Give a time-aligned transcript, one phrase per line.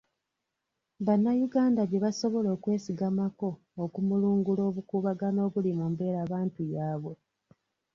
[1.05, 3.49] Bannanyuganda bye basobola okwesigamako
[3.83, 7.13] okumulungula obukuubagano obuli mu mbeerabantu yaabwe.